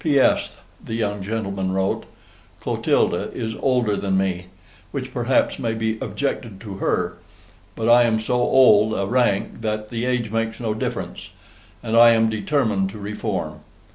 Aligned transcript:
"P.S.," 0.03 0.57
the 0.83 0.95
young 0.95 1.21
gentleman 1.21 1.73
wrote: 1.73 2.07
"Clotilda 2.59 3.29
is 3.35 3.53
OLDER 3.61 3.95
THAN 3.97 4.17
ME, 4.17 4.45
which 4.89 5.13
perhaps 5.13 5.59
may 5.59 5.75
be 5.75 5.99
objected 6.01 6.59
to 6.61 6.77
her: 6.77 7.19
but 7.75 7.87
I 7.87 8.05
am 8.05 8.19
so 8.19 8.41
OLD 8.41 8.95
A 8.95 9.05
RAIK 9.05 9.61
that 9.61 9.89
the 9.89 10.05
age 10.05 10.31
makes 10.31 10.59
no 10.59 10.73
difference, 10.73 11.29
and 11.83 11.95
I 11.95 12.13
am 12.13 12.31
DETERMINED 12.31 12.89
to 12.89 12.97
reform. 12.97 13.59